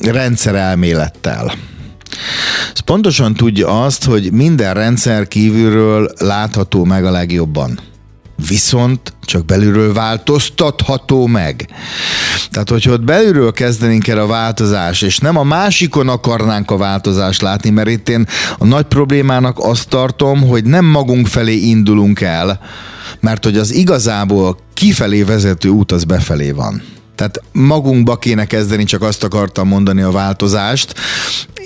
[0.00, 1.54] rendszerelmélettel,
[2.72, 7.78] az pontosan tudja azt, hogy minden rendszer kívülről látható meg a legjobban
[8.48, 11.68] viszont csak belülről változtatható meg.
[12.50, 17.42] Tehát, hogyha ott belülről kezdenénk el a változás, és nem a másikon akarnánk a változást
[17.42, 18.26] látni, mert itt én
[18.58, 22.60] a nagy problémának azt tartom, hogy nem magunk felé indulunk el,
[23.20, 26.82] mert hogy az igazából kifelé vezető út az befelé van.
[27.16, 30.94] Tehát magunkba kéne kezdeni, csak azt akartam mondani a változást,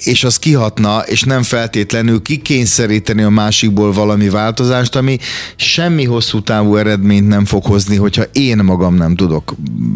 [0.05, 5.19] és az kihatna, és nem feltétlenül kikényszeríteni a másikból valami változást, ami
[5.57, 9.55] semmi hosszú távú eredményt nem fog hozni, hogyha én magam nem tudok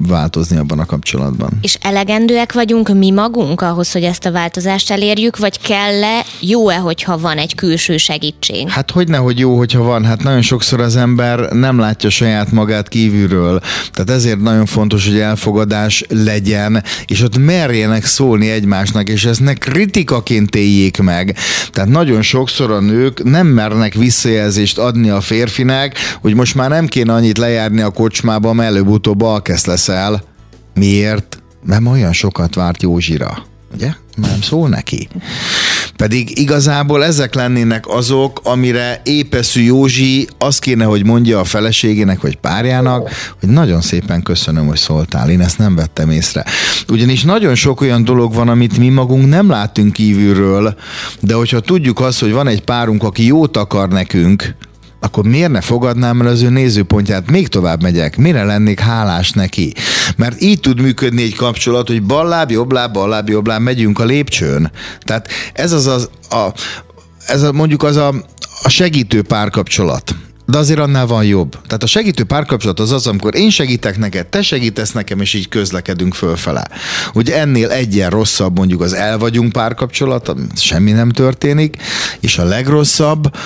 [0.08, 1.50] változni abban a kapcsolatban.
[1.60, 7.18] És elegendőek vagyunk mi magunk ahhoz, hogy ezt a változást elérjük, vagy kell-e, jó-e, hogyha
[7.18, 8.68] van egy külső segítség?
[8.68, 10.04] Hát hogyne, hogy jó, hogyha van.
[10.04, 13.60] Hát nagyon sokszor az ember nem látja saját magát kívülről.
[13.92, 19.52] Tehát ezért nagyon fontos, hogy elfogadás legyen, és ott merjenek szólni egymásnak, és ezt ne
[19.52, 21.36] kritikaként éljék meg.
[21.72, 26.86] Tehát nagyon sokszor a nők nem mernek visszajelzést adni a férfinek, hogy most már nem
[26.86, 30.22] kéne annyit lejárni a kocsmába, mert előbb-utóbb alkesz leszel.
[30.74, 31.38] Miért?
[31.66, 33.46] Mert olyan sokat várt Józsira.
[33.74, 33.90] Ugye?
[34.14, 35.08] Nem szól neki.
[35.96, 42.36] Pedig igazából ezek lennének azok, amire épeszű Józsi azt kéne, hogy mondja a feleségének vagy
[42.36, 46.44] párjának, hogy nagyon szépen köszönöm, hogy szóltál, én ezt nem vettem észre.
[46.88, 50.74] Ugyanis nagyon sok olyan dolog van, amit mi magunk nem látunk kívülről,
[51.20, 54.54] de hogyha tudjuk azt, hogy van egy párunk, aki jót akar nekünk,
[55.04, 57.30] akkor miért ne fogadnám el az ő nézőpontját?
[57.30, 58.16] Még tovább megyek.
[58.16, 59.72] Mire lennék hálás neki?
[60.16, 64.70] Mert így tud működni egy kapcsolat, hogy balláb, jobbláb, balláb, jobbláb, megyünk a lépcsőn.
[65.00, 66.48] Tehát ez az, az a,
[67.26, 68.14] ez a, mondjuk az a,
[68.62, 70.14] a segítő párkapcsolat
[70.46, 71.50] de azért annál van jobb.
[71.50, 75.48] Tehát a segítő párkapcsolat az az, amikor én segítek neked, te segítesz nekem, és így
[75.48, 76.68] közlekedünk fölfele.
[77.12, 81.76] Hogy ennél egyen rosszabb mondjuk az el vagyunk párkapcsolat, semmi nem történik,
[82.20, 83.36] és a legrosszabb,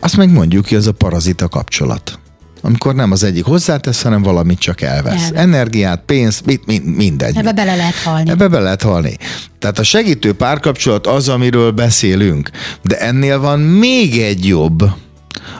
[0.00, 2.18] azt meg mondjuk ki, az a parazita kapcsolat
[2.62, 5.22] amikor nem az egyik hozzátesz, hanem valamit csak elvesz.
[5.22, 5.40] elvesz.
[5.40, 7.36] Energiát, pénzt, mit, mind, mindegy.
[7.36, 8.30] Ebbe bele lehet halni.
[8.30, 9.16] Ebbe bele lehet halni.
[9.58, 12.50] Tehát a segítő párkapcsolat az, amiről beszélünk,
[12.82, 14.82] de ennél van még egy jobb,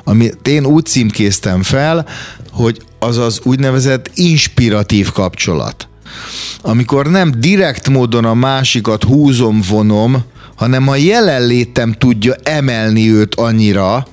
[0.05, 2.07] amit én úgy címkéztem fel,
[2.51, 5.89] hogy az az úgynevezett inspiratív kapcsolat.
[6.63, 10.25] Amikor nem direkt módon a másikat húzom, vonom,
[10.57, 14.07] hanem a jelenlétem tudja emelni őt annyira,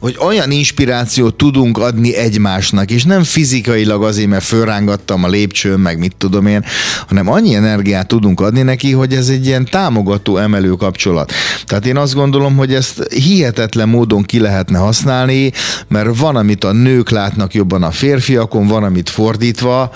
[0.00, 5.98] hogy olyan inspirációt tudunk adni egymásnak, és nem fizikailag azért, mert fölrángattam a lépcsőn, meg
[5.98, 6.64] mit tudom én,
[7.06, 11.32] hanem annyi energiát tudunk adni neki, hogy ez egy ilyen támogató, emelő kapcsolat.
[11.64, 15.52] Tehát én azt gondolom, hogy ezt hihetetlen módon ki lehetne használni,
[15.88, 19.90] mert van, amit a nők látnak jobban a férfiakon, van, amit fordítva,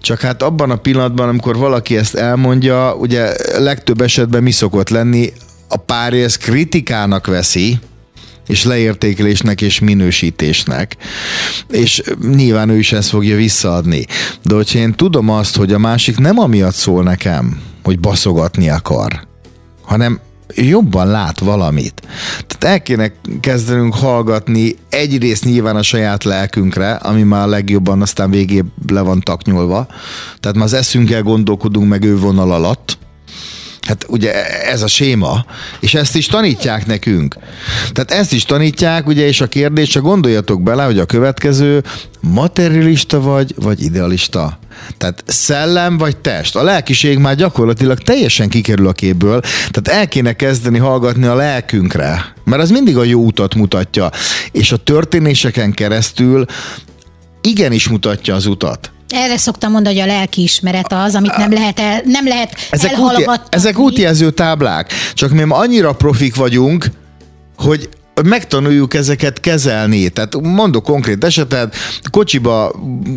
[0.00, 5.32] csak hát abban a pillanatban, amikor valaki ezt elmondja, ugye legtöbb esetben mi szokott lenni,
[5.68, 7.78] a párja ezt kritikának veszi,
[8.46, 10.96] és leértékelésnek és minősítésnek.
[11.68, 12.02] És
[12.34, 14.06] nyilván ő is ezt fogja visszaadni.
[14.42, 19.26] De hogyha én tudom azt, hogy a másik nem amiatt szól nekem, hogy baszogatni akar,
[19.82, 20.20] hanem
[20.54, 22.02] jobban lát valamit.
[22.46, 28.66] Tehát el kéne kezdenünk hallgatni egyrészt nyilván a saját lelkünkre, ami már legjobban aztán végébb
[28.92, 29.86] le van taknyolva.
[30.40, 32.98] Tehát már az eszünkkel gondolkodunk meg ő vonal alatt,
[33.86, 35.44] Hát ugye ez a séma,
[35.80, 37.36] és ezt is tanítják nekünk.
[37.92, 41.82] Tehát ezt is tanítják, ugye, és a kérdés, csak gondoljatok bele, hogy a következő
[42.20, 44.58] materialista vagy, vagy idealista.
[44.98, 46.56] Tehát szellem vagy test.
[46.56, 52.34] A lelkiség már gyakorlatilag teljesen kikerül a képből, tehát el kéne kezdeni hallgatni a lelkünkre,
[52.44, 54.10] mert az mindig a jó utat mutatja,
[54.52, 56.44] és a történéseken keresztül
[57.40, 58.90] igenis mutatja az utat.
[59.08, 63.44] Erre szoktam mondani, hogy a lelkiismeret az, amit nem lehet, el, nem lehet ezek elhalogatni.
[63.44, 66.86] Úti, ezek útjelző táblák, csak mi annyira profik vagyunk,
[67.56, 67.88] hogy
[68.24, 70.08] megtanuljuk ezeket kezelni.
[70.08, 71.76] Tehát mondok konkrét esetet,
[72.10, 72.72] kocsiba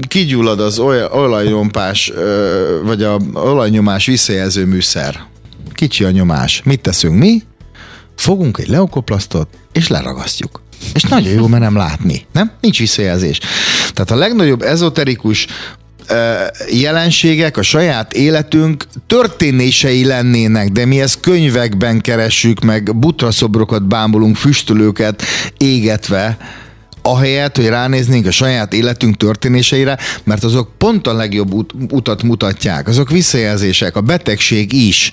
[0.07, 0.79] kigyullad az
[1.11, 2.11] olajnyompás,
[2.83, 5.19] vagy a olajnyomás visszajelző műszer.
[5.73, 6.61] Kicsi a nyomás.
[6.65, 7.43] Mit teszünk mi?
[8.15, 10.61] Fogunk egy leokoplasztot, és leragasztjuk.
[10.93, 12.25] És nagyon jó, mert nem látni.
[12.33, 12.51] Nem?
[12.61, 13.39] Nincs visszajelzés.
[13.93, 15.47] Tehát a legnagyobb ezoterikus
[16.72, 25.24] jelenségek a saját életünk történései lennének, de mi ezt könyvekben keressük, meg butraszobrokat bámulunk, füstölőket
[25.57, 26.38] égetve,
[27.02, 32.88] ahelyett, hogy ránéznénk a saját életünk történéseire, mert azok pont a legjobb ut- utat mutatják,
[32.88, 35.12] azok visszajelzések, a betegség is,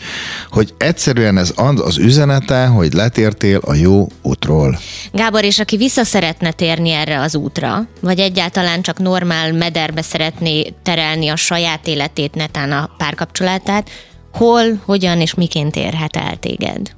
[0.51, 4.79] hogy egyszerűen ez az üzenete, hogy letértél a jó útról.
[5.13, 10.75] Gábor, és aki vissza szeretne térni erre az útra, vagy egyáltalán csak normál mederbe szeretné
[10.83, 13.91] terelni a saját életét, netán a párkapcsolatát,
[14.33, 16.91] hol, hogyan és miként érhet el téged?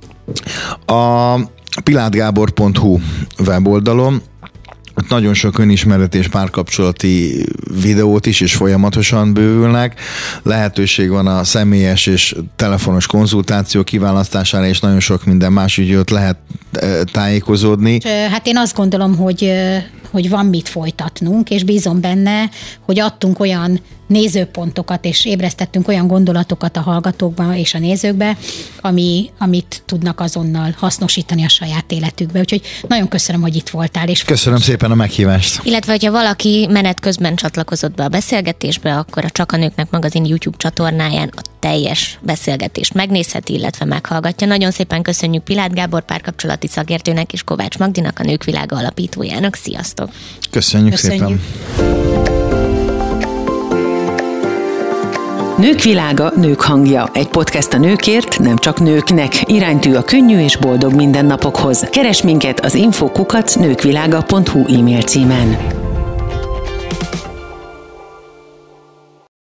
[0.87, 1.35] A
[1.85, 2.99] pilátgábor.hu
[3.47, 4.23] weboldalon
[4.99, 7.45] ott nagyon sok önismeret és párkapcsolati
[7.81, 10.01] videót is, és folyamatosan bővülnek.
[10.43, 16.37] Lehetőség van a személyes és telefonos konzultáció kiválasztására, és nagyon sok minden más ügyöt lehet
[16.73, 17.99] e, tájékozódni.
[18.31, 19.53] Hát én azt gondolom, hogy,
[20.11, 22.51] hogy van mit folytatnunk, és bízom benne,
[22.85, 28.37] hogy adtunk olyan nézőpontokat, és ébresztettünk olyan gondolatokat a hallgatókba és a nézőkbe,
[28.81, 32.41] ami, amit tudnak azonnal hasznosítani a saját életükbe.
[32.41, 34.09] Úgyhogy nagyon köszönöm, hogy itt voltál.
[34.09, 35.61] És köszönöm szépen a meghívást.
[35.65, 40.25] Illetve, hogyha valaki menet közben csatlakozott be a beszélgetésbe, akkor a Csak a Nőknek magazin
[40.25, 44.47] YouTube csatornáján a teljes beszélgetést megnézheti, illetve meghallgatja.
[44.47, 49.55] Nagyon szépen köszönjük Pilát Gábor párkapcsolati szakértőnek és Kovács Magdinak, a Nők Világa alapítójának.
[49.55, 49.98] Sziasztok!
[50.51, 51.41] Köszönjük, köszönjük.
[51.77, 51.97] szépen!
[55.59, 57.11] Nők világa, nők hangja.
[57.13, 59.51] Egy podcast a nőkért, nem csak nőknek.
[59.51, 61.87] Iránytű a könnyű és boldog mindennapokhoz.
[61.91, 65.78] Keres minket az infokukat nőkvilága.hu e-mail címen.